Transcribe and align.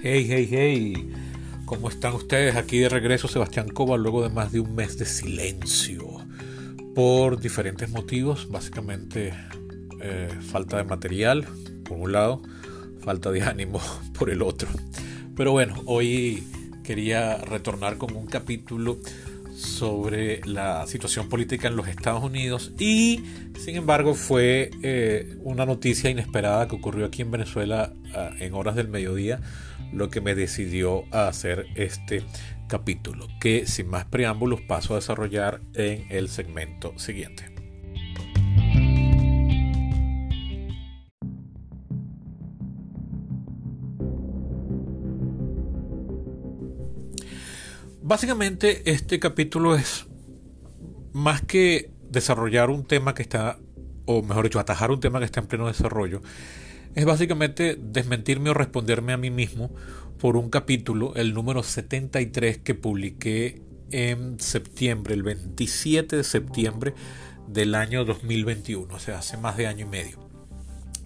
Hey, 0.00 0.26
hey, 0.28 0.48
hey. 0.48 1.10
¿Cómo 1.64 1.88
están 1.88 2.14
ustedes? 2.14 2.54
Aquí 2.54 2.78
de 2.78 2.88
regreso 2.88 3.26
Sebastián 3.26 3.68
Cova 3.68 3.96
luego 3.96 4.22
de 4.22 4.28
más 4.28 4.52
de 4.52 4.60
un 4.60 4.76
mes 4.76 4.96
de 4.96 5.04
silencio. 5.04 6.06
Por 6.94 7.40
diferentes 7.40 7.90
motivos, 7.90 8.48
básicamente 8.48 9.34
eh, 10.00 10.28
falta 10.40 10.76
de 10.76 10.84
material, 10.84 11.48
por 11.84 11.98
un 11.98 12.12
lado, 12.12 12.42
falta 13.00 13.32
de 13.32 13.42
ánimo 13.42 13.80
por 14.16 14.30
el 14.30 14.42
otro. 14.42 14.68
Pero 15.34 15.50
bueno, 15.50 15.74
hoy 15.86 16.44
quería 16.84 17.38
retornar 17.38 17.98
con 17.98 18.14
un 18.14 18.26
capítulo 18.26 19.00
sobre 19.56 20.40
la 20.44 20.86
situación 20.86 21.28
política 21.28 21.66
en 21.66 21.74
los 21.74 21.88
Estados 21.88 22.22
Unidos 22.22 22.72
y 22.78 23.24
sin 23.58 23.74
embargo 23.74 24.14
fue 24.14 24.70
eh, 24.84 25.36
una 25.42 25.66
noticia 25.66 26.08
inesperada 26.08 26.68
que 26.68 26.76
ocurrió 26.76 27.06
aquí 27.06 27.22
en 27.22 27.32
Venezuela 27.32 27.92
ah, 28.14 28.30
en 28.38 28.54
horas 28.54 28.76
del 28.76 28.86
mediodía 28.86 29.40
lo 29.92 30.10
que 30.10 30.20
me 30.20 30.34
decidió 30.34 31.04
a 31.12 31.28
hacer 31.28 31.66
este 31.74 32.24
capítulo 32.68 33.26
que 33.40 33.66
sin 33.66 33.88
más 33.88 34.04
preámbulos 34.04 34.60
paso 34.60 34.94
a 34.94 34.96
desarrollar 34.96 35.60
en 35.74 36.06
el 36.10 36.28
segmento 36.28 36.98
siguiente. 36.98 37.58
Básicamente 48.02 48.90
este 48.90 49.18
capítulo 49.18 49.74
es 49.74 50.06
más 51.12 51.42
que 51.42 51.90
desarrollar 52.08 52.70
un 52.70 52.86
tema 52.86 53.14
que 53.14 53.20
está, 53.20 53.58
o 54.06 54.22
mejor 54.22 54.44
dicho, 54.44 54.58
atajar 54.58 54.90
un 54.90 55.00
tema 55.00 55.18
que 55.18 55.26
está 55.26 55.40
en 55.40 55.46
pleno 55.46 55.66
desarrollo, 55.66 56.22
es 56.94 57.04
básicamente 57.04 57.76
desmentirme 57.80 58.50
o 58.50 58.54
responderme 58.54 59.12
a 59.12 59.16
mí 59.16 59.30
mismo 59.30 59.70
por 60.18 60.36
un 60.36 60.50
capítulo, 60.50 61.14
el 61.14 61.32
número 61.32 61.62
73 61.62 62.58
que 62.58 62.74
publiqué 62.74 63.62
en 63.90 64.38
septiembre, 64.40 65.14
el 65.14 65.22
27 65.22 66.16
de 66.16 66.24
septiembre 66.24 66.94
del 67.46 67.74
año 67.74 68.04
2021, 68.04 68.94
o 68.94 68.98
sea, 68.98 69.18
hace 69.18 69.36
más 69.36 69.56
de 69.56 69.66
año 69.66 69.86
y 69.86 69.88
medio, 69.88 70.28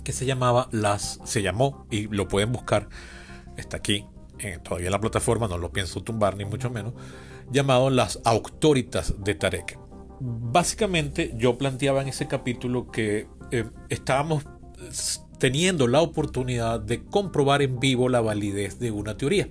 que 0.02 0.12
se 0.12 0.26
llamaba 0.26 0.68
las, 0.72 1.20
se 1.24 1.42
llamó, 1.42 1.86
y 1.90 2.08
lo 2.08 2.26
pueden 2.26 2.52
buscar, 2.52 2.88
está 3.56 3.76
aquí, 3.76 4.06
todavía 4.64 4.88
en 4.88 4.92
la 4.92 5.00
plataforma, 5.00 5.46
no 5.46 5.58
lo 5.58 5.72
pienso 5.72 6.02
tumbar 6.02 6.36
ni 6.36 6.44
mucho 6.44 6.70
menos, 6.70 6.94
llamado 7.50 7.90
Las 7.90 8.18
Autoritas 8.24 9.14
de 9.22 9.34
Tarek. 9.34 9.78
Básicamente 10.20 11.32
yo 11.36 11.58
planteaba 11.58 12.02
en 12.02 12.08
ese 12.08 12.26
capítulo 12.28 12.90
que 12.90 13.28
eh, 13.50 13.64
estábamos 13.88 14.44
teniendo 15.42 15.88
la 15.88 16.00
oportunidad 16.02 16.78
de 16.78 17.02
comprobar 17.02 17.62
en 17.62 17.80
vivo 17.80 18.08
la 18.08 18.20
validez 18.20 18.78
de 18.78 18.92
una 18.92 19.16
teoría, 19.16 19.48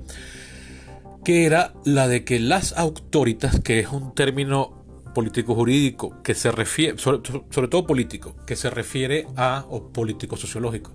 que 1.25 1.45
era 1.45 1.73
la 1.83 2.07
de 2.07 2.23
que 2.23 2.39
las 2.39 2.71
autoritas, 2.77 3.59
que 3.59 3.79
es 3.79 3.89
un 3.89 4.15
término 4.15 4.85
político 5.13 5.53
jurídico 5.53 6.23
que 6.23 6.33
se 6.33 6.49
refiere, 6.49 6.97
sobre, 6.97 7.67
todo 7.67 7.85
político, 7.85 8.37
que 8.47 8.55
se 8.55 8.69
refiere 8.69 9.27
a, 9.35 9.65
o 9.69 9.91
político 9.91 10.37
sociológico, 10.37 10.93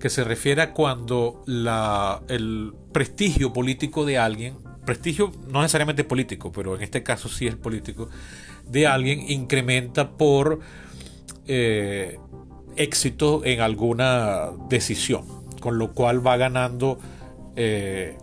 que 0.00 0.10
se 0.10 0.24
refiere 0.24 0.62
a 0.62 0.72
cuando 0.72 1.44
la, 1.46 2.20
el 2.26 2.72
prestigio 2.90 3.52
político 3.52 4.04
de 4.04 4.18
alguien, 4.18 4.56
prestigio 4.84 5.30
no 5.46 5.62
necesariamente 5.62 6.02
político, 6.02 6.50
pero 6.50 6.74
en 6.74 6.82
este 6.82 7.04
caso 7.04 7.28
sí 7.28 7.46
es 7.46 7.54
político, 7.54 8.10
de 8.68 8.88
alguien 8.88 9.30
incrementa 9.30 10.10
por 10.10 10.58
eh, 11.46 12.18
éxito 12.76 13.42
en 13.44 13.60
alguna 13.60 14.50
decisión, 14.68 15.24
con 15.60 15.78
lo 15.78 15.92
cual 15.92 16.26
va 16.26 16.36
ganando 16.36 16.98
eh, 17.56 18.16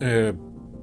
eh, 0.00 0.32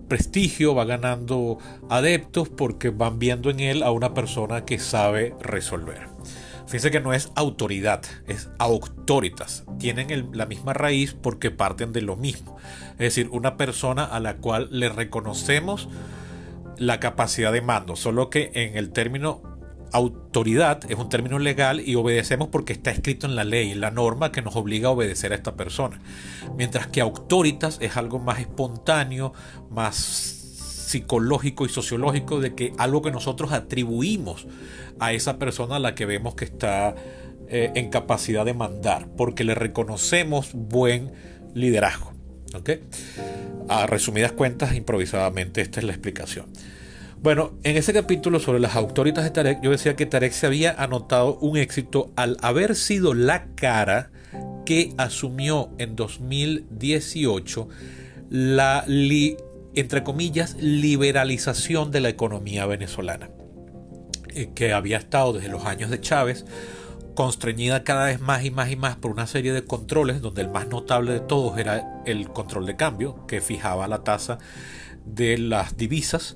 prestigio, 0.08 0.76
va 0.76 0.86
ganando 0.86 1.58
adeptos 1.90 2.50
porque 2.50 2.90
van 2.90 3.20
viendo 3.20 3.50
en 3.50 3.60
él 3.60 3.84
a 3.84 3.92
una 3.92 4.14
persona 4.14 4.66
que 4.66 4.80
sabe 4.80 5.36
resolver. 5.42 6.08
Fíjense 6.68 6.92
que 6.92 7.00
no 7.00 7.14
es 7.14 7.32
autoridad, 7.36 8.02
es 8.28 8.50
autoritas. 8.58 9.66
Tienen 9.78 10.32
la 10.34 10.46
misma 10.46 10.74
raíz 10.74 11.14
porque 11.14 11.52
parten 11.52 11.94
de 11.94 12.02
lo 12.02 12.16
mismo. 12.16 12.58
Es 12.94 13.16
decir, 13.16 13.30
una 13.32 13.56
persona 13.56 14.04
a 14.04 14.20
la 14.20 14.38
cual 14.38 14.68
le 14.72 14.90
reconocemos 14.90 15.88
la 16.78 17.00
capacidad 17.00 17.54
de 17.54 17.62
mando, 17.62 17.96
solo 17.96 18.30
que 18.30 18.52
en 18.54 18.78
el 18.78 18.92
término 18.92 19.55
autoridad 19.96 20.80
es 20.90 20.98
un 20.98 21.10
término 21.10 21.40
legal 21.40 21.80
y 21.80 21.96
obedecemos 21.96 22.50
porque 22.50 22.74
está 22.74 22.92
escrito 22.92 23.28
en 23.28 23.36
la 23.36 23.44
ley, 23.44 23.74
la 23.74 23.92
norma 23.92 24.32
que 24.32 24.42
nos 24.42 24.56
obliga 24.56 24.90
a 24.90 24.92
obedecer 24.92 25.32
a 25.32 25.36
esta 25.36 25.56
persona. 25.56 26.02
Mientras 26.58 26.88
que 26.88 27.02
autoritas 27.02 27.78
es 27.82 27.96
algo 27.96 28.20
más 28.20 28.40
espontáneo, 28.40 29.34
más 29.70 29.96
psicológico 29.96 31.66
y 31.66 31.70
sociológico 31.70 32.40
de 32.40 32.56
que 32.56 32.74
algo 32.78 33.02
que 33.02 33.12
nosotros 33.12 33.52
atribuimos 33.54 34.48
a 35.00 35.14
esa 35.14 35.40
persona 35.40 35.78
a 35.78 35.80
la 35.80 35.96
que 35.96 36.06
vemos 36.06 36.36
que 36.36 36.46
está 36.46 36.96
eh, 37.48 37.72
en 37.76 37.90
capacidad 37.90 38.46
de 38.46 38.54
mandar, 38.54 39.08
porque 39.16 39.44
le 39.44 39.56
reconocemos 39.56 40.52
buen 40.54 41.14
liderazgo. 41.54 42.14
A 43.68 43.88
resumidas 43.88 44.32
cuentas, 44.32 44.76
improvisadamente, 44.76 45.62
esta 45.62 45.80
es 45.80 45.86
la 45.86 45.92
explicación. 45.92 46.46
Bueno, 47.26 47.54
en 47.64 47.76
ese 47.76 47.92
capítulo 47.92 48.40
sobre 48.40 48.60
las 48.60 48.76
autoritas 48.76 49.24
de 49.24 49.32
Tarek, 49.32 49.60
yo 49.64 49.72
decía 49.72 49.96
que 49.96 50.06
Tarek 50.06 50.32
se 50.32 50.46
había 50.46 50.74
anotado 50.74 51.40
un 51.40 51.58
éxito 51.58 52.12
al 52.16 52.38
haber 52.44 52.76
sido 52.76 53.16
la 53.16 53.48
cara 53.56 54.12
que 54.64 54.94
asumió 55.00 55.72
en 55.80 55.96
2018 55.96 57.68
la, 58.30 58.86
entre 59.74 60.04
comillas, 60.04 60.56
liberalización 60.60 61.90
de 61.90 62.02
la 62.02 62.10
economía 62.10 62.68
venezolana, 62.68 63.32
eh, 64.36 64.52
que 64.54 64.72
había 64.72 64.98
estado 65.00 65.34
desde 65.34 65.50
los 65.50 65.66
años 65.66 65.90
de 65.90 66.00
Chávez 66.00 66.46
constreñida 67.16 67.84
cada 67.84 68.06
vez 68.06 68.20
más 68.20 68.46
y 68.46 68.52
más 68.52 68.70
y 68.70 68.76
más 68.76 68.98
por 68.98 69.10
una 69.10 69.26
serie 69.26 69.52
de 69.52 69.66
controles, 69.66 70.22
donde 70.22 70.44
el 70.44 70.50
más 70.50 70.68
notable 70.68 71.14
de 71.14 71.22
todos 71.22 71.58
era 71.58 72.04
el 72.06 72.30
control 72.30 72.68
de 72.68 72.76
cambio, 72.76 73.26
que 73.26 73.42
fijaba 73.42 73.88
la 73.88 74.04
tasa 74.04 74.38
de 75.06 75.40
las 75.40 75.76
divisas 75.76 76.36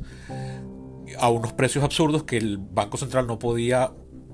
a 1.20 1.30
unos 1.30 1.54
precios 1.54 1.84
absurdos 1.84 2.24
que 2.24 2.38
el 2.38 2.58
Banco 2.58 2.98
Central 2.98 3.28
no 3.28 3.40
podía 3.40 3.92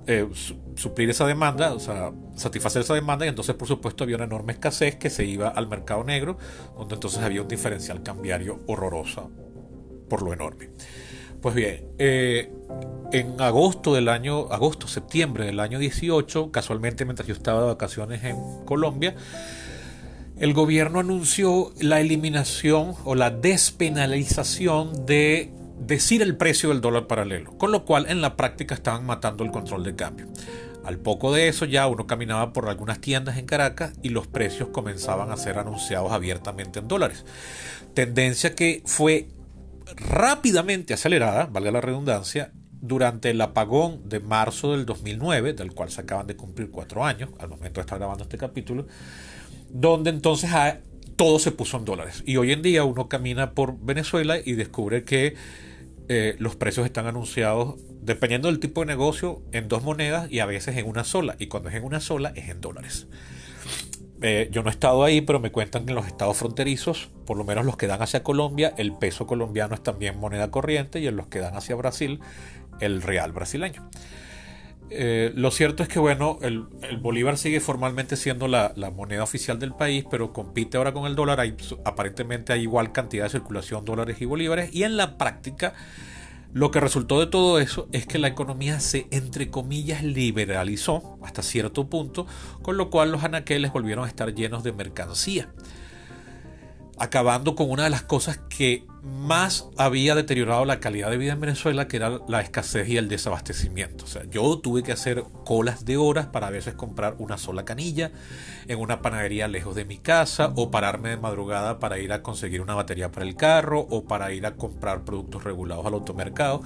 eh, 0.07 0.27
suplir 0.75 1.09
esa 1.09 1.25
demanda, 1.25 1.73
o 1.73 1.79
sea, 1.79 2.11
satisfacer 2.35 2.83
esa 2.83 2.93
demanda 2.93 3.25
y 3.25 3.29
entonces 3.29 3.55
por 3.55 3.67
supuesto 3.67 4.03
había 4.03 4.17
una 4.17 4.25
enorme 4.25 4.53
escasez 4.53 4.95
que 4.97 5.09
se 5.09 5.25
iba 5.25 5.47
al 5.49 5.67
mercado 5.67 6.03
negro, 6.03 6.37
donde 6.77 6.95
entonces 6.95 7.21
había 7.21 7.41
un 7.41 7.47
diferencial 7.47 8.03
cambiario 8.03 8.59
horroroso 8.67 9.31
por 10.09 10.21
lo 10.21 10.31
enorme. 10.31 10.69
Pues 11.41 11.55
bien, 11.55 11.87
eh, 11.97 12.51
en 13.11 13.39
agosto 13.41 13.93
del 13.93 14.09
año, 14.09 14.51
agosto, 14.51 14.87
septiembre 14.87 15.45
del 15.45 15.59
año 15.59 15.79
18, 15.79 16.51
casualmente 16.51 17.05
mientras 17.05 17.27
yo 17.27 17.33
estaba 17.33 17.61
de 17.61 17.67
vacaciones 17.67 18.23
en 18.23 18.37
Colombia, 18.65 19.15
el 20.37 20.53
gobierno 20.53 20.99
anunció 20.99 21.71
la 21.79 22.01
eliminación 22.01 22.93
o 23.05 23.15
la 23.15 23.31
despenalización 23.31 25.05
de 25.05 25.51
decir 25.79 26.21
el 26.21 26.37
precio 26.37 26.69
del 26.69 26.81
dólar 26.81 27.07
paralelo, 27.07 27.57
con 27.57 27.71
lo 27.71 27.85
cual 27.85 28.05
en 28.09 28.21
la 28.21 28.35
práctica 28.35 28.75
estaban 28.75 29.05
matando 29.05 29.43
el 29.43 29.51
control 29.51 29.83
de 29.83 29.95
cambio. 29.95 30.27
Al 30.83 30.99
poco 30.99 31.33
de 31.33 31.47
eso 31.47 31.65
ya 31.65 31.87
uno 31.87 32.05
caminaba 32.05 32.53
por 32.53 32.69
algunas 32.69 33.01
tiendas 33.01 33.37
en 33.37 33.47
Caracas 33.47 33.93
y 34.03 34.09
los 34.09 34.27
precios 34.27 34.69
comenzaban 34.69 35.31
a 35.31 35.37
ser 35.37 35.57
anunciados 35.57 36.11
abiertamente 36.11 36.79
en 36.79 36.87
dólares. 36.87 37.25
Tendencia 37.95 38.53
que 38.53 38.83
fue 38.85 39.27
rápidamente 39.95 40.93
acelerada, 40.93 41.47
valga 41.47 41.71
la 41.71 41.81
redundancia, 41.81 42.51
durante 42.81 43.31
el 43.31 43.41
apagón 43.41 44.07
de 44.07 44.19
marzo 44.19 44.73
del 44.73 44.85
2009, 44.85 45.53
del 45.53 45.73
cual 45.73 45.89
se 45.89 46.01
acaban 46.01 46.27
de 46.27 46.35
cumplir 46.35 46.69
cuatro 46.69 47.03
años, 47.03 47.31
al 47.39 47.49
momento 47.49 47.79
de 47.79 47.81
estar 47.81 47.97
grabando 47.97 48.23
este 48.23 48.37
capítulo, 48.37 48.85
donde 49.69 50.11
entonces 50.11 50.51
todo 51.15 51.39
se 51.39 51.51
puso 51.51 51.77
en 51.77 51.85
dólares. 51.85 52.21
Y 52.27 52.37
hoy 52.37 52.51
en 52.51 52.61
día 52.61 52.83
uno 52.83 53.09
camina 53.09 53.51
por 53.51 53.79
Venezuela 53.79 54.37
y 54.43 54.53
descubre 54.53 55.03
que 55.03 55.35
eh, 56.07 56.35
los 56.39 56.55
precios 56.55 56.85
están 56.85 57.07
anunciados, 57.07 57.75
dependiendo 58.01 58.47
del 58.47 58.59
tipo 58.59 58.81
de 58.81 58.87
negocio, 58.87 59.41
en 59.51 59.67
dos 59.67 59.83
monedas 59.83 60.31
y 60.31 60.39
a 60.39 60.45
veces 60.45 60.77
en 60.77 60.87
una 60.87 61.03
sola. 61.03 61.35
Y 61.39 61.47
cuando 61.47 61.69
es 61.69 61.75
en 61.75 61.83
una 61.83 61.99
sola, 61.99 62.31
es 62.35 62.49
en 62.49 62.61
dólares. 62.61 63.07
Eh, 64.21 64.49
yo 64.51 64.63
no 64.63 64.69
he 64.69 64.71
estado 64.71 65.03
ahí, 65.03 65.21
pero 65.21 65.39
me 65.39 65.51
cuentan 65.51 65.85
que 65.85 65.91
en 65.91 65.95
los 65.95 66.07
estados 66.07 66.37
fronterizos, 66.37 67.09
por 67.25 67.37
lo 67.37 67.43
menos 67.43 67.65
los 67.65 67.77
que 67.77 67.87
dan 67.87 68.01
hacia 68.01 68.23
Colombia, 68.23 68.73
el 68.77 68.93
peso 68.93 69.27
colombiano 69.27 69.75
es 69.75 69.83
también 69.83 70.17
moneda 70.17 70.51
corriente 70.51 70.99
y 70.99 71.07
en 71.07 71.15
los 71.15 71.27
que 71.27 71.39
dan 71.39 71.55
hacia 71.55 71.75
Brasil, 71.75 72.19
el 72.79 73.01
real 73.01 73.31
brasileño. 73.33 73.89
Eh, 74.89 75.31
lo 75.35 75.51
cierto 75.51 75.83
es 75.83 75.89
que, 75.89 75.99
bueno, 75.99 76.37
el, 76.41 76.67
Bolívar 77.01 77.37
sigue 77.37 77.59
formalmente 77.59 78.15
siendo 78.15 78.47
la, 78.47 78.73
moneda 78.95 79.23
oficial 79.23 79.59
del 79.59 79.73
país, 79.73 80.05
pero 80.09 80.31
compite 80.31 80.77
ahora 80.77 80.93
con 80.93 81.05
el 81.05 81.15
dólar. 81.15 81.39
aparentemente 81.85 82.53
hay 82.53 82.61
igual 82.61 82.91
cantidad 82.91 83.25
de 83.25 83.29
circulación 83.31 83.85
dólares 83.85 84.21
y 84.21 84.25
bolívares. 84.25 84.73
Y 84.73 84.83
en 84.83 84.97
la 84.97 85.17
práctica, 85.17 85.73
Lo 86.53 86.71
que 86.71 86.79
resultó 86.79 87.19
de 87.19 87.27
todo 87.27 87.59
eso 87.59 87.89
es 87.91 88.07
que 88.07 88.17
la 88.17 88.29
economía 88.29 88.79
se, 88.79 89.07
entre 89.11 89.49
comillas, 89.49 90.03
liberalizó 90.03 91.19
hasta 91.21 91.41
cierto 91.41 91.89
punto, 91.89 92.27
con 92.61 92.77
lo 92.77 92.89
cual 92.89 93.11
los 93.11 93.25
anaqueles 93.25 93.73
volvieron 93.73 94.05
a 94.05 94.07
estar 94.07 94.33
llenos 94.33 94.63
de 94.63 94.71
mercancía 94.71 95.49
acabando 96.97 97.55
con 97.55 97.69
una 97.69 97.83
de 97.83 97.89
las 97.89 98.03
cosas 98.03 98.39
que 98.49 98.85
más 99.03 99.67
había 99.77 100.15
deteriorado 100.15 100.65
la 100.65 100.79
calidad 100.79 101.11
de 101.11 101.17
vida 101.17 101.33
en 101.33 101.39
Venezuela, 101.39 101.87
que 101.87 101.97
era 101.97 102.19
la 102.27 102.41
escasez 102.41 102.87
y 102.89 102.97
el 102.97 103.07
desabastecimiento. 103.07 104.05
O 104.05 104.07
sea, 104.07 104.23
yo 104.29 104.57
tuve 104.59 104.81
que 104.81 104.91
hacer 104.91 105.23
colas 105.43 105.85
de 105.85 105.97
horas 105.97 106.27
para 106.27 106.47
a 106.47 106.49
veces 106.49 106.73
comprar 106.73 107.15
una 107.19 107.37
sola 107.37 107.65
canilla 107.65 108.11
en 108.67 108.79
una 108.79 109.01
panadería 109.01 109.47
lejos 109.47 109.75
de 109.75 109.85
mi 109.85 109.97
casa, 109.97 110.53
o 110.55 110.71
pararme 110.71 111.09
de 111.09 111.17
madrugada 111.17 111.79
para 111.79 111.99
ir 111.99 112.13
a 112.13 112.23
conseguir 112.23 112.61
una 112.61 112.73
batería 112.73 113.11
para 113.11 113.25
el 113.25 113.35
carro, 113.35 113.85
o 113.89 114.05
para 114.05 114.33
ir 114.33 114.45
a 114.45 114.55
comprar 114.55 115.03
productos 115.03 115.43
regulados 115.43 115.85
al 115.85 115.93
automercado. 115.93 116.63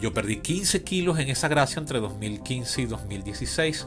Yo 0.00 0.12
perdí 0.12 0.38
15 0.38 0.82
kilos 0.82 1.18
en 1.18 1.28
esa 1.28 1.48
gracia 1.48 1.80
entre 1.80 2.00
2015 2.00 2.82
y 2.82 2.86
2016. 2.86 3.86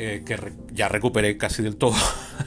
Eh, 0.00 0.22
que 0.24 0.38
ya 0.72 0.88
recuperé 0.88 1.36
casi 1.36 1.62
del 1.62 1.76
todo. 1.76 1.96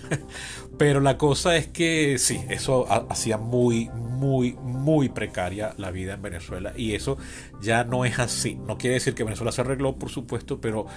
Pero 0.81 1.00
la 1.00 1.16
cosa 1.16 1.57
es 1.57 1.68
que 1.68 2.18
sí, 2.18 2.42
eso 2.50 2.88
hacía 3.12 3.38
muy, 3.38 3.92
muy, 3.92 4.54
muy 4.54 5.10
precaria 5.10 5.75
la 5.78 5.92
vida 5.92 6.16
en 6.16 6.24
Venezuela. 6.24 6.74
Y 6.75 6.95
eso 6.95 7.19
ya 7.62 7.83
no 7.83 8.04
es 8.04 8.18
así. 8.18 8.56
No 8.56 8.80
quiere 8.80 8.95
decir 8.95 9.13
que 9.13 9.24
Venezuela 9.24 9.51
se 9.51 9.62
arregló, 9.62 9.98
por 9.98 10.10
supuesto, 10.10 10.60
pero 10.60 10.88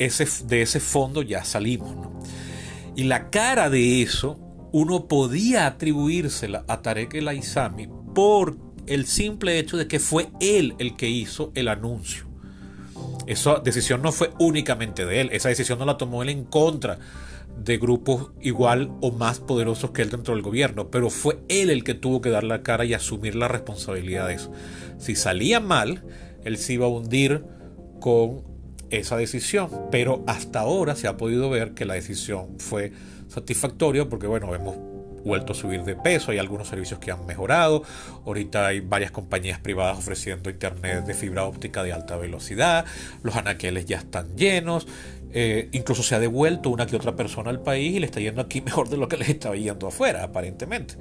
ese, 0.00 0.26
de 0.46 0.62
ese 0.62 0.80
fondo 0.80 1.22
ya 1.22 1.44
salimos. 1.44 1.96
Y 2.96 3.04
la 3.04 3.30
cara 3.30 3.70
de 3.70 4.02
eso, 4.02 4.36
uno 4.72 5.06
podía 5.06 5.66
atribuírsela 5.66 6.64
a 6.66 6.82
Tarek 6.82 7.14
El 7.14 7.28
Aizami 7.28 7.88
por 8.16 8.56
el 8.88 9.06
simple 9.06 9.60
hecho 9.60 9.76
de 9.76 9.86
que 9.86 10.00
fue 10.00 10.26
él 10.40 10.74
el 10.80 10.96
que 10.96 11.08
hizo 11.08 11.52
el 11.54 11.68
anuncio. 11.68 12.26
Esa 13.28 13.60
decisión 13.60 14.02
no 14.02 14.10
fue 14.10 14.32
únicamente 14.40 15.06
de 15.06 15.20
él, 15.20 15.30
esa 15.32 15.50
decisión 15.50 15.78
no 15.78 15.84
la 15.84 15.98
tomó 15.98 16.24
él 16.24 16.30
en 16.30 16.42
contra 16.42 16.98
de 17.56 17.78
grupos 17.78 18.32
igual 18.40 18.90
o 19.00 19.10
más 19.10 19.40
poderosos 19.40 19.90
que 19.90 20.02
él 20.02 20.10
dentro 20.10 20.34
del 20.34 20.42
gobierno, 20.42 20.90
pero 20.90 21.10
fue 21.10 21.38
él 21.48 21.70
el 21.70 21.84
que 21.84 21.94
tuvo 21.94 22.20
que 22.20 22.30
dar 22.30 22.44
la 22.44 22.62
cara 22.62 22.84
y 22.84 22.94
asumir 22.94 23.34
la 23.34 23.48
responsabilidad 23.48 24.28
de 24.28 24.34
eso. 24.34 24.52
Si 24.98 25.14
salía 25.14 25.60
mal, 25.60 26.04
él 26.44 26.58
se 26.58 26.74
iba 26.74 26.86
a 26.86 26.88
hundir 26.88 27.44
con 28.00 28.42
esa 28.90 29.16
decisión, 29.16 29.70
pero 29.90 30.22
hasta 30.26 30.60
ahora 30.60 30.94
se 30.94 31.08
ha 31.08 31.16
podido 31.16 31.50
ver 31.50 31.74
que 31.74 31.84
la 31.84 31.94
decisión 31.94 32.58
fue 32.58 32.92
satisfactoria 33.28 34.08
porque 34.08 34.26
bueno, 34.26 34.54
hemos 34.54 34.76
vuelto 35.24 35.52
a 35.52 35.56
subir 35.56 35.84
de 35.84 35.96
peso, 35.96 36.30
hay 36.30 36.38
algunos 36.38 36.68
servicios 36.68 37.00
que 37.00 37.10
han 37.10 37.24
mejorado, 37.26 37.82
ahorita 38.26 38.66
hay 38.66 38.80
varias 38.80 39.10
compañías 39.10 39.58
privadas 39.58 39.98
ofreciendo 39.98 40.50
internet 40.50 41.04
de 41.04 41.14
fibra 41.14 41.44
óptica 41.44 41.82
de 41.82 41.92
alta 41.92 42.16
velocidad, 42.16 42.84
los 43.22 43.34
anaqueles 43.36 43.86
ya 43.86 43.98
están 43.98 44.36
llenos, 44.36 44.86
eh, 45.32 45.68
incluso 45.72 46.04
se 46.04 46.14
ha 46.14 46.20
devuelto 46.20 46.70
una 46.70 46.86
que 46.86 46.94
otra 46.94 47.16
persona 47.16 47.50
al 47.50 47.60
país 47.60 47.96
y 47.96 47.98
le 47.98 48.06
está 48.06 48.20
yendo 48.20 48.40
aquí 48.40 48.60
mejor 48.64 48.88
de 48.88 48.96
lo 48.96 49.08
que 49.08 49.16
le 49.16 49.24
estaba 49.24 49.56
yendo 49.56 49.88
afuera, 49.88 50.22
aparentemente. 50.22 50.94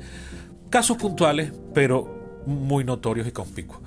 Casos 0.70 0.98
puntuales, 0.98 1.52
pero 1.74 2.42
muy 2.48 2.84
notorios 2.84 3.28
y 3.28 3.32
conspicuos. 3.32 3.82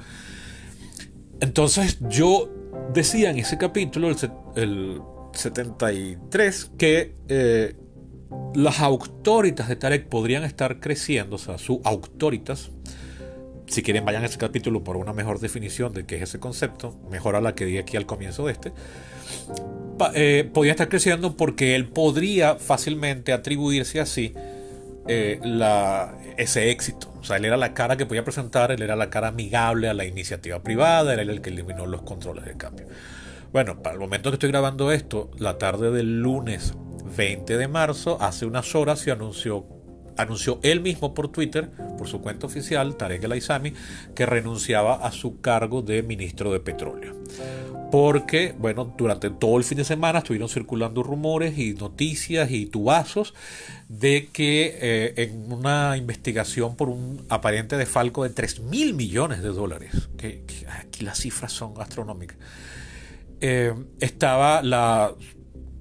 Entonces 1.40 1.98
yo 2.00 2.48
decía 2.92 3.30
en 3.30 3.38
ese 3.38 3.58
capítulo, 3.58 4.08
el, 4.54 5.02
73, 5.32 6.70
que 6.78 7.14
eh, 7.28 7.76
las 8.55 8.81
autoritas 8.81 9.69
de 9.69 9.76
Tarek 9.76 10.08
podrían 10.08 10.44
estar 10.44 10.81
creciendo, 10.81 11.37
o 11.37 11.38
sea, 11.38 11.58
sus 11.58 11.78
autoritas, 11.84 12.70
si 13.67 13.82
quieren 13.82 14.05
vayan 14.05 14.23
a 14.23 14.26
ese 14.26 14.38
capítulo 14.38 14.82
por 14.82 14.96
una 14.96 15.12
mejor 15.12 15.40
definición 15.40 15.93
de 15.93 16.06
qué 16.06 16.17
es 16.17 16.23
ese 16.23 16.40
concepto, 16.40 16.96
mejor 17.11 17.37
a 17.37 17.40
la 17.40 17.55
que 17.55 17.64
di 17.64 17.78
aquí 17.78 17.96
al 17.96 18.06
comienzo 18.06 18.46
de 18.46 18.52
este, 18.52 18.73
eh, 20.14 20.49
podría 20.52 20.73
estar 20.73 20.88
creciendo 20.88 21.37
porque 21.37 21.75
él 21.75 21.87
podría 21.88 22.56
fácilmente 22.56 23.32
atribuirse 23.32 24.00
así 24.00 24.34
eh, 25.08 25.40
ese 26.37 26.70
éxito. 26.70 27.12
O 27.20 27.25
sea, 27.25 27.37
él 27.37 27.44
era 27.44 27.56
la 27.56 27.75
cara 27.75 27.96
que 27.96 28.06
podía 28.06 28.25
presentar, 28.25 28.72
él 28.72 28.82
era 28.82 28.96
la 28.96 29.11
cara 29.11 29.29
amigable 29.29 29.88
a 29.88 29.94
la 29.94 30.05
iniciativa 30.05 30.62
privada, 30.62 31.12
era 31.12 31.22
el 31.22 31.40
que 31.40 31.50
eliminó 31.50 31.87
los 31.87 32.02
controles 32.02 32.44
de 32.44 32.56
cambio. 32.56 32.87
Bueno, 33.52 33.82
para 33.82 33.94
el 33.94 34.00
momento 34.00 34.31
que 34.31 34.34
estoy 34.34 34.50
grabando 34.50 34.93
esto, 34.93 35.31
la 35.38 35.58
tarde 35.58 35.90
del 35.90 36.20
lunes 36.20 36.75
20 37.16 37.56
de 37.56 37.68
marzo, 37.68 38.18
hace 38.20 38.46
unas 38.46 38.74
horas 38.74 39.00
se 39.00 39.10
anunció, 39.10 39.66
anunció 40.16 40.60
él 40.62 40.80
mismo 40.80 41.14
por 41.14 41.28
Twitter, 41.28 41.70
por 41.96 42.08
su 42.08 42.20
cuenta 42.20 42.46
oficial, 42.46 42.96
Tarek 42.96 43.24
El 43.24 43.32
Aizami, 43.32 43.72
que 44.14 44.26
renunciaba 44.26 44.94
a 44.96 45.10
su 45.12 45.40
cargo 45.40 45.82
de 45.82 46.02
ministro 46.02 46.52
de 46.52 46.60
Petróleo. 46.60 47.14
Porque, 47.90 48.54
bueno, 48.58 48.92
durante 48.98 49.30
todo 49.30 49.56
el 49.58 49.64
fin 49.64 49.78
de 49.78 49.84
semana 49.84 50.18
estuvieron 50.18 50.48
circulando 50.48 51.02
rumores 51.02 51.56
y 51.56 51.72
noticias 51.74 52.50
y 52.50 52.66
tubazos 52.66 53.32
de 53.88 54.28
que 54.32 54.76
eh, 54.80 55.14
en 55.16 55.52
una 55.52 55.96
investigación 55.96 56.74
por 56.76 56.88
un 56.88 57.24
aparente 57.28 57.76
defalco 57.76 58.24
de 58.24 58.30
3 58.30 58.60
mil 58.60 58.94
millones 58.94 59.40
de 59.40 59.50
dólares, 59.50 60.08
que, 60.19 60.42
aquí 60.80 61.04
las 61.04 61.19
cifras 61.19 61.52
son 61.52 61.74
astronómicas, 61.80 62.36
eh, 63.40 63.72
estaba 64.00 64.62
la 64.62 65.14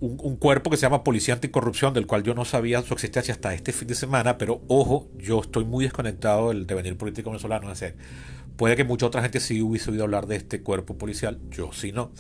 un, 0.06 0.36
cuerpo 0.38 0.70
que 0.70 0.78
se 0.78 0.84
llama 0.84 1.04
Policía 1.04 1.34
Anticorrupción, 1.34 1.94
del 1.94 2.08
cual 2.08 2.24
yo 2.24 2.34
no 2.34 2.46
sabía 2.46 2.82
su 2.82 2.94
existencia 2.94 3.34
hasta 3.34 3.54
este 3.54 3.72
fin 3.72 3.88
de 3.88 3.96
semana, 3.96 4.38
pero 4.38 4.62
ojo, 4.68 5.08
yo 5.18 5.42
estoy 5.42 5.66
muy 5.66 5.86
desconectado 5.86 6.50
del 6.50 6.68
devenir 6.68 6.98
político 6.98 7.30
venezolano. 7.30 7.72
Es 7.72 7.80
decir, 7.80 7.98
puede 8.56 8.76
que 8.76 8.84
mucha 8.84 9.06
otra 9.06 9.22
gente 9.22 9.40
sí 9.40 9.62
hubiese 9.62 9.92
oído 9.92 10.04
hablar 10.04 10.28
de 10.28 10.38
este 10.38 10.62
cuerpo 10.62 10.98
policial, 10.98 11.40
yo 11.50 11.72
sí 11.74 11.92
no. 11.92 12.12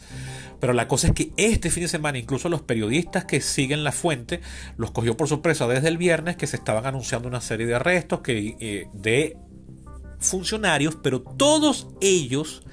Pero 0.59 0.73
la 0.73 0.87
cosa 0.87 1.07
es 1.07 1.13
que 1.13 1.31
este 1.37 1.69
fin 1.69 1.83
de 1.83 1.89
semana, 1.89 2.17
incluso 2.17 2.49
los 2.49 2.61
periodistas 2.61 3.25
que 3.25 3.41
siguen 3.41 3.83
la 3.83 3.91
fuente, 3.91 4.41
los 4.77 4.91
cogió 4.91 5.15
por 5.17 5.27
sorpresa 5.27 5.67
desde 5.67 5.87
el 5.87 5.97
viernes 5.97 6.35
que 6.35 6.47
se 6.47 6.57
estaban 6.57 6.85
anunciando 6.85 7.27
una 7.27 7.41
serie 7.41 7.67
de 7.67 7.75
arrestos 7.75 8.21
que, 8.21 8.55
eh, 8.59 8.87
de 8.93 9.37
funcionarios, 10.19 10.97
pero 11.01 11.21
todos 11.21 11.87
ellos 12.01 12.63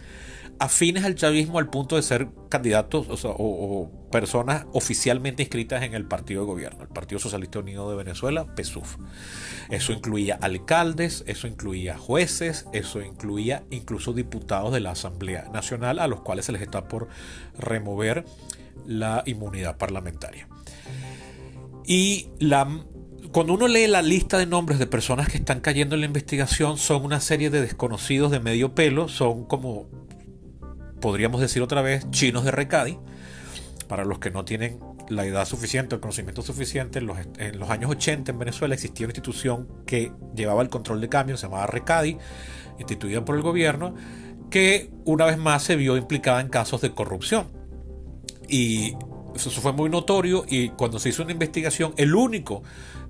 afines 0.62 1.04
al 1.04 1.16
chavismo 1.16 1.58
al 1.58 1.68
punto 1.68 1.96
de 1.96 2.02
ser 2.02 2.28
candidatos 2.48 3.24
o, 3.24 3.90
personas 4.12 4.66
oficialmente 4.72 5.42
inscritas 5.42 5.82
en 5.82 5.94
el 5.94 6.04
partido 6.04 6.42
de 6.42 6.46
gobierno, 6.46 6.82
el 6.82 6.88
Partido 6.88 7.18
Socialista 7.18 7.58
Unido 7.58 7.90
de 7.90 7.96
Venezuela, 7.96 8.46
PSUV. 8.54 8.84
Eso 9.70 9.92
incluía 9.92 10.38
alcaldes, 10.40 11.24
eso 11.26 11.48
incluía 11.48 11.98
jueces, 11.98 12.66
eso 12.72 13.02
incluía 13.02 13.64
incluso 13.70 14.12
diputados 14.12 14.72
de 14.72 14.78
la 14.78 14.92
Asamblea 14.92 15.48
Nacional 15.52 15.98
a 15.98 16.06
los 16.06 16.20
cuales 16.20 16.44
se 16.44 16.52
les 16.52 16.62
está 16.62 16.86
por 16.86 17.08
remover 17.58 18.24
la 18.86 19.24
inmunidad 19.26 19.78
parlamentaria. 19.78 20.46
Y 21.84 22.28
la, 22.38 22.68
cuando 23.32 23.54
uno 23.54 23.66
lee 23.66 23.88
la 23.88 24.02
lista 24.02 24.38
de 24.38 24.46
nombres 24.46 24.78
de 24.78 24.86
personas 24.86 25.28
que 25.28 25.38
están 25.38 25.60
cayendo 25.60 25.96
en 25.96 26.02
la 26.02 26.06
investigación, 26.06 26.78
son 26.78 27.04
una 27.04 27.18
serie 27.18 27.50
de 27.50 27.62
desconocidos 27.62 28.30
de 28.30 28.38
medio 28.38 28.76
pelo, 28.76 29.08
son 29.08 29.44
como 29.44 29.88
podríamos 31.02 31.42
decir 31.42 31.60
otra 31.60 31.82
vez, 31.82 32.08
chinos 32.10 32.44
de 32.44 32.52
Recadi, 32.52 32.98
para 33.88 34.06
los 34.06 34.20
que 34.20 34.30
no 34.30 34.46
tienen 34.46 34.78
la 35.10 35.26
edad 35.26 35.44
suficiente, 35.44 35.96
el 35.96 36.00
conocimiento 36.00 36.40
suficiente, 36.40 37.00
en 37.00 37.06
los, 37.58 37.68
años 37.68 37.90
80 37.90 38.32
en 38.32 38.38
Venezuela 38.38 38.74
existía 38.74 39.06
una 39.06 39.10
institución 39.10 39.68
que 39.84 40.12
llevaba 40.34 40.62
el 40.62 40.70
control 40.70 41.02
de 41.02 41.10
cambios, 41.10 41.40
se 41.40 41.46
llamaba 41.46 41.66
Recadi, 41.66 42.16
instituida 42.78 43.22
por 43.24 43.36
el 43.36 43.42
gobierno, 43.42 43.94
que 44.48 44.90
una 45.04 45.26
vez 45.26 45.36
más 45.36 45.64
se 45.64 45.76
vio 45.76 45.96
implicada 45.98 46.40
en 46.40 46.48
casos 46.48 46.80
de 46.80 46.92
corrupción. 46.92 47.48
Y 48.48 48.94
eso 49.34 49.50
fue 49.50 49.72
muy 49.72 49.90
notorio 49.90 50.44
y 50.48 50.70
cuando 50.70 50.98
se 50.98 51.08
hizo 51.08 51.22
una 51.22 51.32
investigación, 51.32 51.94
el 51.96 52.14
único 52.14 52.62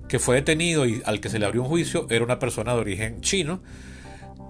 que 0.07 0.19
fue 0.19 0.35
detenido 0.35 0.85
y 0.85 1.01
al 1.05 1.21
que 1.21 1.29
se 1.29 1.39
le 1.39 1.45
abrió 1.45 1.61
un 1.61 1.69
juicio 1.69 2.07
era 2.09 2.25
una 2.25 2.39
persona 2.39 2.73
de 2.73 2.79
origen 2.79 3.21
chino, 3.21 3.61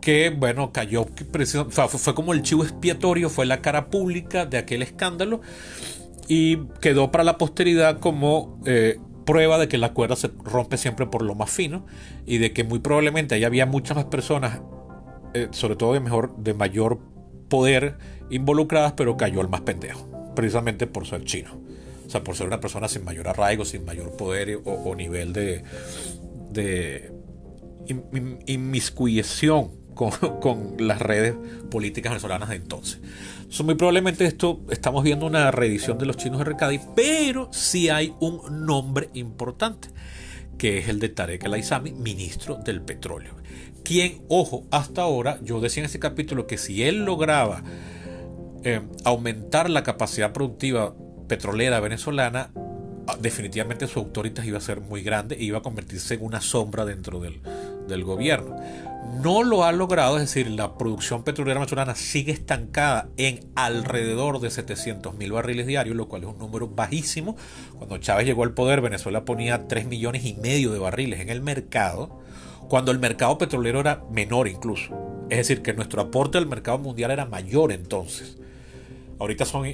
que, 0.04 0.30
bueno, 0.30 0.74
cayó, 0.74 1.06
fue 1.88 2.14
como 2.14 2.34
el 2.34 2.42
chivo 2.42 2.64
expiatorio, 2.64 3.30
fue 3.30 3.46
la 3.46 3.62
cara 3.62 3.90
pública 3.90 4.46
de 4.46 4.58
aquel 4.58 4.82
escándalo 4.82 5.40
y 6.28 6.58
quedó 6.82 7.10
para 7.10 7.24
la 7.24 7.38
posteridad 7.38 8.00
como 8.00 8.60
eh, 8.66 9.00
prueba 9.26 9.58
de 9.58 9.70
que 9.70 9.78
la 9.78 9.94
cuerda 9.94 10.18
se 10.18 10.30
rompe 10.44 10.76
siempre 10.78 11.06
por 11.06 11.22
lo 11.22 11.36
más 11.36 11.50
fino 11.50 11.86
y 12.26 12.38
de 12.38 12.52
que 12.52 12.66
muy 12.66 12.80
probablemente 12.80 13.36
ahí 13.36 13.46
había 13.46 13.66
muchas 13.66 13.96
más 13.96 14.06
personas, 14.06 14.60
eh, 15.34 15.48
sobre 15.52 15.78
todo 15.78 15.94
de, 15.94 16.02
mejor, 16.02 16.36
de 16.36 16.54
mayor 16.54 17.00
poder 17.48 17.98
involucradas, 18.30 18.94
pero 18.94 19.16
cayó 19.16 19.40
el 19.40 19.48
más 19.48 19.62
pendejo, 19.62 20.34
precisamente 20.36 20.86
por 20.86 21.08
ser 21.08 21.24
chino. 21.24 21.62
O 22.06 22.10
sea, 22.10 22.26
por 22.26 22.36
ser 22.36 22.48
una 22.48 22.60
persona 22.60 22.90
sin 22.90 23.06
mayor 23.06 23.30
arraigo, 23.30 23.64
sin 23.64 23.86
mayor 23.86 24.18
poder 24.18 24.60
o, 24.66 24.96
nivel 24.96 25.32
de, 25.32 25.64
de 26.52 27.14
con, 29.96 30.76
las 30.80 31.02
redes 31.02 31.36
políticas 31.70 32.12
venezolanas 32.12 32.50
de 32.50 32.56
entonces. 32.56 33.00
muy 33.64 33.76
probablemente 33.76 34.26
esto 34.26 34.62
estamos 34.70 35.04
viendo 35.04 35.26
una 35.26 35.52
reedición 35.52 35.98
de 35.98 36.06
los 36.06 36.18
chinos 36.18 36.40
de 36.40 36.46
Recadi, 36.46 36.80
pero 36.96 37.50
sí 37.52 37.90
hay 37.90 38.14
un 38.20 38.66
nombre 38.66 39.10
importante 39.14 39.90
que 40.58 40.78
es 40.78 40.88
el 40.88 41.00
de 41.00 41.10
Tarek 41.10 41.44
El 41.44 41.54
Aizami, 41.54 41.92
ministro 41.92 42.56
del 42.56 42.82
petróleo. 42.82 43.36
Quien, 43.84 44.22
ojo, 44.30 44.66
hasta 44.72 45.02
ahora, 45.02 45.40
yo 45.42 45.60
decía 45.60 45.82
en 45.82 45.86
este 45.86 46.00
capítulo 46.00 46.48
que 46.48 46.58
si 46.58 46.84
él 46.84 47.04
lograba 47.04 47.64
eh, 48.64 48.82
aumentar 49.04 49.70
la 49.70 49.84
capacidad 49.84 50.32
productiva 50.32 50.96
petrolera 51.28 51.82
venezolana, 51.82 52.52
ah, 53.08 53.18
definitivamente 53.20 53.88
su 53.88 54.00
autoridad 54.00 54.44
iba 54.46 54.58
a 54.58 54.62
ser 54.62 54.80
muy 54.80 55.04
grande 55.04 55.36
e 55.36 55.44
iba 55.44 55.58
a 55.58 55.62
convertirse 55.62 56.14
en 56.14 56.24
una 56.24 56.40
sombra 56.40 56.86
dentro 56.86 57.20
del, 57.20 57.42
del 57.88 58.04
gobierno. 58.04 58.56
No 59.22 59.44
lo 59.44 59.64
ha 59.64 59.72
logrado, 59.72 60.18
es 60.18 60.24
decir, 60.24 60.50
la 60.50 60.78
producción 60.78 61.24
petrolera 61.24 61.60
venezolana 61.60 61.94
sigue 61.94 62.32
estancada 62.32 63.10
en 63.18 63.42
alrededor 63.56 64.40
de 64.40 64.50
700 64.50 65.16
mil 65.16 65.34
barriles 65.34 65.68
diarios, 65.68 65.96
lo 65.96 66.08
cual 66.08 66.24
es 66.24 66.30
un 66.30 66.40
número 66.40 66.68
bajísimo. 66.68 67.36
Cuando 67.78 67.98
Chávez 67.98 68.26
llegó 68.26 68.44
al 68.44 68.54
poder, 68.54 68.82
Venezuela 68.82 69.24
ponía 69.26 69.68
3 69.68 69.86
millones 69.86 70.26
y 70.26 70.34
medio 70.36 70.72
de 70.72 70.80
barriles 70.80 71.20
en 71.20 71.30
el 71.30 71.42
mercado, 71.42 72.22
cuando 72.70 72.92
el 72.92 73.00
mercado 73.00 73.38
petrolero 73.38 73.82
era 73.82 74.04
menor 74.12 74.48
incluso. 74.48 74.98
Es 75.30 75.38
decir, 75.38 75.62
que 75.62 75.74
nuestro 75.74 76.02
aporte 76.02 76.38
al 76.38 76.48
mercado 76.48 76.80
mundial 76.80 77.12
era 77.12 77.26
mayor 77.26 77.72
entonces. 77.72 78.38
Ahorita 79.20 79.46
son 79.46 79.66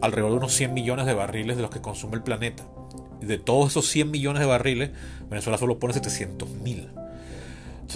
alrededor 0.00 0.32
de 0.32 0.36
unos 0.38 0.54
100 0.54 0.74
millones 0.74 1.06
de 1.06 1.14
barriles 1.14 1.56
de 1.56 1.62
los 1.62 1.70
que 1.70 1.80
consume 1.80 2.16
el 2.16 2.22
planeta. 2.22 2.64
De 3.20 3.38
todos 3.38 3.70
esos 3.70 3.86
100 3.88 4.10
millones 4.10 4.40
de 4.40 4.46
barriles, 4.46 4.90
Venezuela 5.28 5.58
solo 5.58 5.78
pone 5.78 5.94
700 5.94 6.48
mil. 6.50 6.88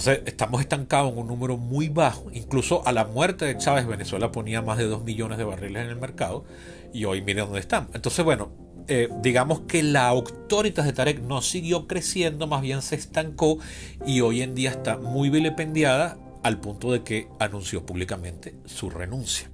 Entonces 0.03 0.25
estamos 0.27 0.61
estancados 0.61 1.13
en 1.13 1.19
un 1.19 1.29
número 1.29 1.57
muy 1.57 1.89
bajo. 1.89 2.29
Incluso 2.33 2.85
a 2.89 2.91
la 2.91 3.05
muerte 3.05 3.45
de 3.45 3.57
Chávez, 3.57 3.87
Venezuela 3.87 4.33
ponía 4.33 4.61
más 4.61 4.77
de 4.77 4.87
2 4.87 5.05
millones 5.05 5.39
de 5.39 5.45
barriles 5.45 5.85
en 5.85 5.91
el 5.91 5.97
mercado. 5.97 6.45
Y 6.93 7.05
hoy 7.05 7.23
miren 7.23 7.45
dónde 7.45 7.61
están. 7.61 7.87
Entonces, 7.95 8.25
bueno, 8.25 8.51
eh, 8.89 9.09
digamos 9.23 9.61
que 9.61 9.85
la 9.85 10.09
autoridad 10.09 10.83
de 10.83 10.93
Tarek 10.93 11.21
no 11.21 11.41
siguió 11.41 11.87
creciendo, 11.87 12.49
más 12.49 12.63
bien 12.63 12.83
se 12.83 12.97
estancó 12.97 13.59
y 14.05 14.23
hoy 14.23 14.43
en 14.43 14.57
día 14.57 14.71
está 14.71 14.99
muy 14.99 15.31
vilipendiada 15.31 16.19
al 16.43 16.59
punto 16.59 16.91
de 16.91 17.05
que 17.05 17.29
anunció 17.39 17.87
públicamente 17.87 18.57
su 18.65 18.91
renuncia. 18.91 19.53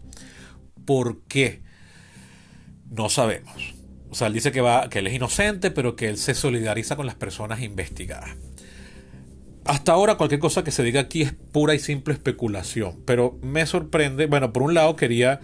¿Por 0.86 1.24
qué? 1.24 1.60
No 2.88 3.10
sabemos. 3.10 3.74
O 4.08 4.14
sea, 4.14 4.28
él 4.28 4.32
dice 4.32 4.50
que, 4.50 4.62
va, 4.62 4.88
que 4.88 5.00
él 5.00 5.08
es 5.08 5.12
inocente, 5.12 5.70
pero 5.70 5.94
que 5.94 6.08
él 6.08 6.16
se 6.16 6.34
solidariza 6.34 6.96
con 6.96 7.04
las 7.04 7.16
personas 7.16 7.60
investigadas. 7.60 8.30
Hasta 9.68 9.92
ahora 9.92 10.14
cualquier 10.14 10.40
cosa 10.40 10.64
que 10.64 10.70
se 10.70 10.82
diga 10.82 11.02
aquí 11.02 11.20
es 11.20 11.34
pura 11.34 11.74
y 11.74 11.78
simple 11.78 12.14
especulación, 12.14 13.02
pero 13.04 13.38
me 13.42 13.66
sorprende, 13.66 14.24
bueno, 14.24 14.50
por 14.50 14.62
un 14.62 14.72
lado 14.72 14.96
quería 14.96 15.40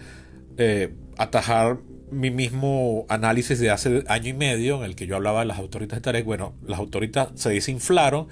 eh, 0.57 0.95
atajar 1.15 1.77
mi 2.09 2.31
mismo 2.31 3.05
análisis 3.07 3.59
de 3.59 3.69
hace 3.69 4.03
año 4.07 4.29
y 4.29 4.33
medio 4.33 4.77
en 4.77 4.85
el 4.85 4.95
que 4.95 5.05
yo 5.05 5.15
hablaba 5.15 5.41
de 5.41 5.45
las 5.45 5.59
autoridades 5.59 6.01
de 6.01 6.05
Tarek, 6.05 6.25
bueno, 6.25 6.55
las 6.65 6.79
autoridades 6.79 7.39
se 7.39 7.51
desinflaron, 7.51 8.27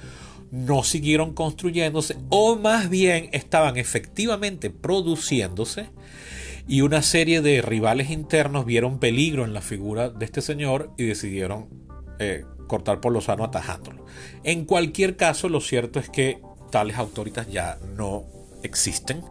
no 0.50 0.84
siguieron 0.84 1.36
construyéndose 1.36 2.18
o 2.30 2.56
más 2.56 2.90
bien 2.90 3.30
estaban 3.32 3.78
efectivamente 3.78 4.72
produciéndose 4.72 5.90
y 6.68 6.82
una 6.82 7.04
serie 7.04 7.42
de 7.42 7.62
rivales 7.62 8.10
internos 8.10 8.66
vieron 8.66 8.98
peligro 8.98 9.46
en 9.46 9.54
la 9.54 9.62
figura 9.62 10.10
de 10.10 10.26
este 10.26 10.42
señor 10.42 10.92
y 10.98 11.04
decidieron 11.04 11.68
eh, 12.18 12.46
cortar 12.68 13.00
por 13.00 13.12
lo 13.12 13.22
sano 13.22 13.44
atajándolo. 13.44 14.06
En 14.44 14.66
cualquier 14.66 15.16
caso, 15.16 15.50
lo 15.50 15.62
cierto 15.62 16.00
es 16.00 16.10
que 16.10 16.42
tales 16.72 16.98
autoridades 16.98 17.52
ya 17.52 17.78
no 17.96 18.26
existen. 18.64 19.24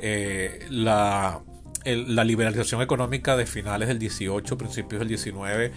Eh, 0.00 0.66
la, 0.70 1.42
la 1.84 2.24
liberalización 2.24 2.82
económica 2.82 3.36
de 3.36 3.46
finales 3.46 3.88
del 3.88 3.98
18, 3.98 4.58
principios 4.58 5.00
del 5.00 5.08
19 5.08 5.72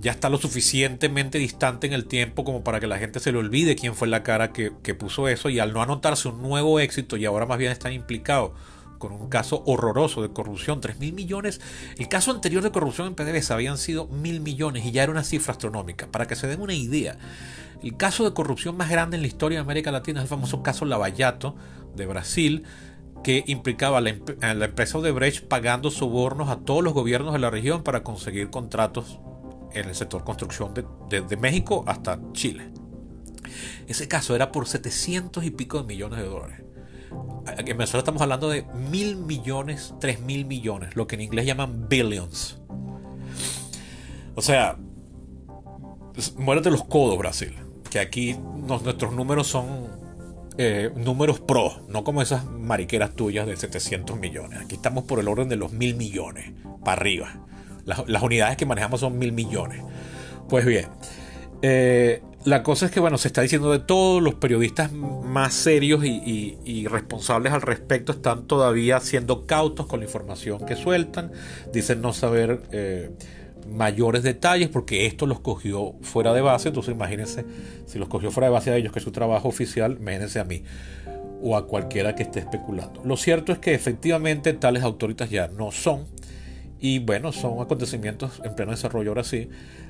ya 0.00 0.10
está 0.10 0.30
lo 0.30 0.38
suficientemente 0.38 1.38
distante 1.38 1.86
en 1.86 1.92
el 1.92 2.06
tiempo 2.06 2.44
como 2.44 2.64
para 2.64 2.80
que 2.80 2.86
la 2.86 2.98
gente 2.98 3.20
se 3.20 3.30
le 3.30 3.38
olvide 3.38 3.76
quién 3.76 3.94
fue 3.94 4.08
la 4.08 4.22
cara 4.22 4.52
que, 4.52 4.72
que, 4.82 4.94
puso 4.94 5.28
eso 5.28 5.48
y 5.48 5.60
al 5.60 5.72
no 5.72 5.82
anotarse 5.82 6.28
un 6.28 6.42
nuevo 6.42 6.80
éxito 6.80 7.16
y 7.16 7.24
ahora 7.24 7.46
más 7.46 7.58
bien 7.58 7.70
están 7.70 7.92
implicados 7.92 8.52
con 9.02 9.10
un 9.10 9.28
caso 9.28 9.64
horroroso 9.66 10.22
de 10.22 10.28
corrupción, 10.28 10.80
3 10.80 11.00
mil 11.00 11.12
millones. 11.12 11.60
El 11.98 12.06
caso 12.06 12.30
anterior 12.30 12.62
de 12.62 12.70
corrupción 12.70 13.08
en 13.08 13.16
PDVSA 13.16 13.54
habían 13.54 13.76
sido 13.76 14.06
mil 14.06 14.40
millones 14.40 14.86
y 14.86 14.92
ya 14.92 15.02
era 15.02 15.10
una 15.10 15.24
cifra 15.24 15.50
astronómica. 15.50 16.06
Para 16.06 16.28
que 16.28 16.36
se 16.36 16.46
den 16.46 16.60
una 16.60 16.72
idea, 16.72 17.18
el 17.82 17.96
caso 17.96 18.22
de 18.22 18.32
corrupción 18.32 18.76
más 18.76 18.90
grande 18.90 19.16
en 19.16 19.22
la 19.22 19.26
historia 19.26 19.58
de 19.58 19.62
América 19.62 19.90
Latina 19.90 20.20
es 20.20 20.22
el 20.22 20.28
famoso 20.28 20.62
caso 20.62 20.84
Lavallato 20.84 21.56
de 21.96 22.06
Brasil, 22.06 22.62
que 23.24 23.42
implicaba 23.48 23.98
a 23.98 24.00
la, 24.02 24.14
la 24.54 24.66
empresa 24.66 24.98
Odebrecht 24.98 25.48
pagando 25.48 25.90
sobornos 25.90 26.48
a 26.48 26.60
todos 26.60 26.84
los 26.84 26.94
gobiernos 26.94 27.32
de 27.32 27.40
la 27.40 27.50
región 27.50 27.82
para 27.82 28.04
conseguir 28.04 28.50
contratos 28.50 29.18
en 29.72 29.88
el 29.88 29.96
sector 29.96 30.22
construcción 30.22 30.74
desde 31.10 31.26
de 31.26 31.36
México 31.36 31.82
hasta 31.88 32.20
Chile. 32.34 32.70
Ese 33.88 34.06
caso 34.06 34.36
era 34.36 34.52
por 34.52 34.68
700 34.68 35.42
y 35.42 35.50
pico 35.50 35.78
de 35.80 35.88
millones 35.88 36.20
de 36.20 36.26
dólares 36.26 36.71
en 37.46 37.64
Venezuela 37.66 37.98
estamos 37.98 38.22
hablando 38.22 38.48
de 38.48 38.64
mil 38.90 39.16
millones, 39.16 39.94
tres 40.00 40.20
mil 40.20 40.44
millones, 40.44 40.96
lo 40.96 41.06
que 41.06 41.16
en 41.16 41.22
inglés 41.22 41.46
llaman 41.46 41.88
billions. 41.88 42.60
O 44.34 44.42
sea, 44.42 44.76
muérete 46.36 46.70
los 46.70 46.84
codos, 46.84 47.18
Brasil. 47.18 47.54
Que 47.90 48.00
aquí 48.00 48.36
nuestros 48.56 49.12
números 49.12 49.46
son 49.46 49.88
eh, 50.56 50.90
números 50.96 51.40
pro, 51.40 51.80
no 51.88 52.04
como 52.04 52.22
esas 52.22 52.44
mariqueras 52.44 53.14
tuyas 53.14 53.46
de 53.46 53.56
700 53.56 54.18
millones. 54.18 54.60
Aquí 54.60 54.76
estamos 54.76 55.04
por 55.04 55.18
el 55.18 55.28
orden 55.28 55.48
de 55.48 55.56
los 55.56 55.72
mil 55.72 55.94
millones, 55.96 56.52
para 56.84 57.00
arriba. 57.00 57.46
Las, 57.84 58.08
las 58.08 58.22
unidades 58.22 58.56
que 58.56 58.64
manejamos 58.64 59.00
son 59.00 59.18
mil 59.18 59.32
millones. 59.32 59.82
Pues 60.48 60.64
bien, 60.64 60.86
eh, 61.62 62.22
la 62.44 62.62
cosa 62.62 62.86
es 62.86 62.92
que, 62.92 63.00
bueno, 63.00 63.18
se 63.18 63.28
está 63.28 63.42
diciendo 63.42 63.70
de 63.70 63.78
todos 63.78 64.22
los 64.22 64.34
periodistas 64.34 64.92
más 64.92 65.54
serios 65.54 66.04
y, 66.04 66.86
responsables 66.88 67.52
al 67.52 67.62
respecto 67.62 68.12
están 68.12 68.46
todavía 68.46 69.00
siendo 69.00 69.46
cautos 69.46 69.86
con 69.86 70.00
la 70.00 70.06
información 70.06 70.64
que 70.66 70.76
sueltan. 70.76 71.32
Dicen 71.72 72.00
no 72.00 72.12
saber 72.12 72.62
eh, 72.72 73.10
mayores 73.68 74.22
detalles 74.22 74.68
porque 74.68 75.06
esto 75.06 75.26
los 75.26 75.40
cogió 75.40 75.94
fuera 76.02 76.32
de 76.32 76.40
base. 76.40 76.68
Entonces, 76.68 76.94
imagínense, 76.94 77.44
si 77.86 77.98
los 77.98 78.08
cogió 78.08 78.30
fuera 78.30 78.48
de 78.48 78.52
base 78.52 78.70
a 78.70 78.76
ellos, 78.76 78.92
que 78.92 78.98
es 78.98 79.04
su 79.04 79.12
trabajo 79.12 79.48
oficial, 79.48 79.96
imagínense 80.00 80.40
a 80.40 80.44
mí 80.44 80.64
o 81.42 81.56
a 81.56 81.66
cualquiera 81.66 82.14
que 82.14 82.24
esté 82.24 82.40
especulando. 82.40 83.02
Lo 83.04 83.16
cierto 83.16 83.52
es 83.52 83.58
que 83.58 83.74
efectivamente 83.74 84.52
tales 84.52 84.82
autoridades 84.82 85.30
ya 85.30 85.48
no 85.48 85.72
son 85.72 86.06
y 86.82 86.98
bueno, 86.98 87.30
son 87.30 87.62
acontecimientos 87.62 88.42
en 88.44 88.56
pleno 88.56 88.72
desarrollo 88.72 89.12
ahora 89.12 89.22
sí, 89.22 89.48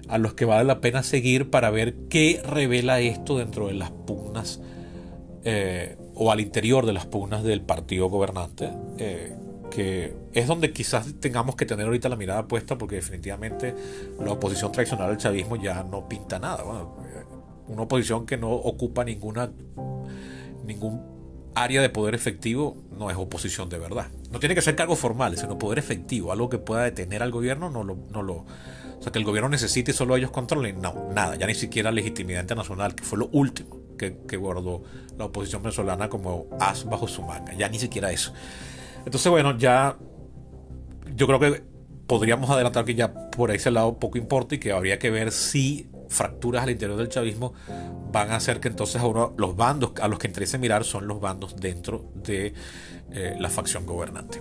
a 0.08 0.18
los 0.18 0.34
que 0.34 0.44
vale 0.44 0.64
la 0.64 0.82
pena 0.82 1.02
seguir 1.02 1.48
para 1.48 1.70
ver 1.70 1.94
qué 2.10 2.42
revela 2.44 3.00
esto 3.00 3.38
dentro 3.38 3.68
de 3.68 3.74
las 3.74 3.90
pugnas 3.90 4.60
eh, 5.42 5.96
o 6.14 6.30
al 6.30 6.40
interior 6.40 6.84
de 6.84 6.92
las 6.92 7.06
pugnas 7.06 7.44
del 7.44 7.62
partido 7.62 8.10
gobernante, 8.10 8.70
eh, 8.98 9.34
que 9.70 10.14
es 10.34 10.46
donde 10.46 10.74
quizás 10.74 11.14
tengamos 11.18 11.56
que 11.56 11.64
tener 11.64 11.86
ahorita 11.86 12.10
la 12.10 12.16
mirada 12.16 12.46
puesta 12.46 12.76
porque 12.76 12.96
definitivamente 12.96 13.74
la 14.20 14.32
oposición 14.32 14.70
tradicional 14.70 15.08
al 15.08 15.16
chavismo 15.16 15.56
ya 15.56 15.82
no 15.84 16.06
pinta 16.06 16.38
nada. 16.38 16.62
Eh, 16.62 17.24
una 17.68 17.82
oposición 17.84 18.26
que 18.26 18.36
no 18.36 18.50
ocupa 18.52 19.02
ninguna 19.02 19.50
ningún 20.66 21.11
área 21.54 21.82
de 21.82 21.88
poder 21.90 22.14
efectivo 22.14 22.76
no 22.96 23.10
es 23.10 23.16
oposición 23.16 23.68
de 23.68 23.78
verdad. 23.78 24.06
No 24.30 24.38
tiene 24.38 24.54
que 24.54 24.62
ser 24.62 24.76
cargos 24.76 24.98
formales, 24.98 25.40
sino 25.40 25.58
poder 25.58 25.78
efectivo, 25.78 26.32
algo 26.32 26.48
que 26.48 26.58
pueda 26.58 26.82
detener 26.84 27.22
al 27.22 27.30
gobierno, 27.30 27.70
no 27.70 27.84
lo, 27.84 27.96
no 28.10 28.22
lo, 28.22 28.34
o 28.34 28.46
sea, 29.00 29.12
que 29.12 29.18
el 29.18 29.24
gobierno 29.24 29.48
necesite 29.48 29.90
y 29.90 29.94
solo 29.94 30.16
ellos 30.16 30.30
controlen, 30.30 30.80
no, 30.80 31.08
nada, 31.14 31.36
ya 31.36 31.46
ni 31.46 31.54
siquiera 31.54 31.90
legitimidad 31.90 32.40
internacional, 32.40 32.94
que 32.94 33.04
fue 33.04 33.18
lo 33.18 33.28
último 33.32 33.78
que, 33.98 34.18
que 34.26 34.36
guardó 34.36 34.82
la 35.18 35.26
oposición 35.26 35.62
venezolana 35.62 36.08
como 36.08 36.46
as 36.60 36.84
bajo 36.84 37.06
su 37.08 37.22
manga, 37.22 37.52
ya 37.54 37.68
ni 37.68 37.78
siquiera 37.78 38.10
eso. 38.10 38.32
Entonces, 39.04 39.30
bueno, 39.30 39.58
ya 39.58 39.96
yo 41.14 41.26
creo 41.26 41.40
que 41.40 41.62
podríamos 42.06 42.50
adelantar 42.50 42.84
que 42.84 42.94
ya 42.94 43.12
por 43.30 43.50
ese 43.50 43.70
lado 43.70 43.98
poco 43.98 44.18
importa 44.18 44.54
y 44.54 44.58
que 44.58 44.72
habría 44.72 44.98
que 44.98 45.10
ver 45.10 45.32
si 45.32 45.88
fracturas 46.08 46.62
al 46.62 46.70
interior 46.70 46.98
del 46.98 47.08
chavismo 47.08 47.54
van 48.12 48.30
a 48.30 48.36
hacer 48.36 48.60
que 48.60 48.68
entonces 48.68 49.02
uno, 49.02 49.34
los 49.36 49.56
bandos 49.56 49.92
a 50.00 50.08
los 50.08 50.18
que 50.18 50.28
interese 50.28 50.58
mirar 50.58 50.84
son 50.84 51.06
los 51.06 51.20
bandos 51.20 51.56
dentro 51.56 52.10
de 52.14 52.54
eh, 53.10 53.36
la 53.38 53.48
facción 53.48 53.86
gobernante. 53.86 54.40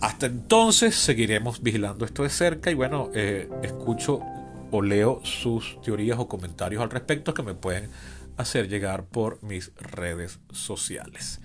Hasta 0.00 0.26
entonces 0.26 0.94
seguiremos 0.94 1.60
vigilando 1.60 2.04
esto 2.04 2.22
de 2.22 2.30
cerca 2.30 2.70
y 2.70 2.74
bueno, 2.74 3.10
eh, 3.14 3.50
escucho 3.62 4.20
o 4.70 4.82
leo 4.82 5.20
sus 5.24 5.80
teorías 5.82 6.18
o 6.18 6.28
comentarios 6.28 6.82
al 6.82 6.90
respecto 6.90 7.34
que 7.34 7.42
me 7.42 7.54
pueden 7.54 7.90
hacer 8.36 8.68
llegar 8.68 9.04
por 9.04 9.42
mis 9.42 9.72
redes 9.76 10.38
sociales. 10.52 11.40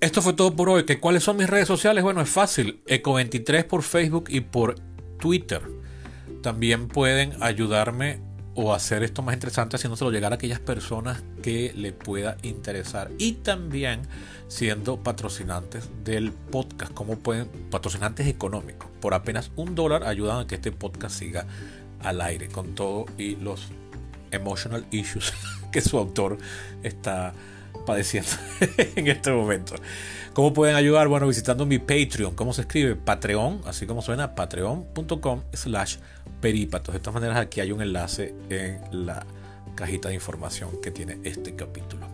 Esto 0.00 0.22
fue 0.22 0.32
todo 0.32 0.54
por 0.54 0.68
hoy. 0.68 0.84
¿Que 0.84 1.00
¿Cuáles 1.00 1.24
son 1.24 1.36
mis 1.36 1.50
redes 1.50 1.66
sociales? 1.66 2.04
Bueno, 2.04 2.20
es 2.20 2.28
fácil. 2.28 2.80
Eco23 2.86 3.64
por 3.64 3.82
Facebook 3.82 4.26
y 4.28 4.40
por 4.40 4.76
Twitter. 5.18 5.62
También 6.40 6.86
pueden 6.86 7.32
ayudarme 7.42 8.20
o 8.54 8.74
hacer 8.74 9.02
esto 9.02 9.22
más 9.22 9.34
interesante 9.34 9.76
haciéndoselo 9.76 10.12
llegar 10.12 10.32
a 10.32 10.36
aquellas 10.36 10.60
personas 10.60 11.22
que 11.42 11.72
le 11.74 11.92
pueda 11.92 12.36
interesar 12.42 13.10
y 13.18 13.32
también 13.32 14.02
siendo 14.46 15.02
patrocinantes 15.02 15.88
del 16.04 16.32
podcast, 16.32 16.92
como 16.92 17.18
pueden, 17.18 17.48
patrocinantes 17.70 18.26
económicos, 18.26 18.88
por 19.00 19.14
apenas 19.14 19.52
un 19.54 19.76
dólar 19.76 20.04
ayudan 20.04 20.40
a 20.40 20.46
que 20.46 20.56
este 20.56 20.72
podcast 20.72 21.16
siga 21.16 21.46
al 22.02 22.20
aire 22.20 22.48
con 22.48 22.74
todo 22.74 23.06
y 23.16 23.36
los 23.36 23.68
emotional 24.32 24.84
issues 24.90 25.32
que 25.72 25.80
su 25.80 25.96
autor 25.96 26.38
está 26.82 27.34
padeciendo 27.86 28.30
en 28.96 29.08
este 29.08 29.30
momento. 29.30 29.74
¿Cómo 30.32 30.52
pueden 30.52 30.76
ayudar? 30.76 31.08
Bueno, 31.08 31.26
visitando 31.26 31.66
mi 31.66 31.78
Patreon. 31.78 32.34
¿Cómo 32.34 32.52
se 32.52 32.62
escribe? 32.62 32.94
Patreon, 32.94 33.62
así 33.66 33.86
como 33.86 34.02
suena, 34.02 34.34
patreon.com 34.34 35.42
slash 35.52 35.96
perípatos. 36.40 36.94
De 36.94 37.00
todas 37.00 37.14
maneras, 37.14 37.38
aquí 37.38 37.60
hay 37.60 37.72
un 37.72 37.82
enlace 37.82 38.34
en 38.48 39.06
la 39.06 39.26
cajita 39.74 40.08
de 40.08 40.14
información 40.14 40.80
que 40.80 40.90
tiene 40.90 41.18
este 41.24 41.56
capítulo. 41.56 42.06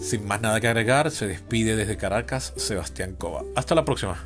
Sin 0.00 0.26
más 0.26 0.40
nada 0.40 0.60
que 0.60 0.68
agregar, 0.68 1.10
se 1.10 1.26
despide 1.26 1.76
desde 1.76 1.96
Caracas 1.96 2.52
Sebastián 2.56 3.14
Cova. 3.16 3.42
Hasta 3.54 3.74
la 3.74 3.84
próxima. 3.84 4.24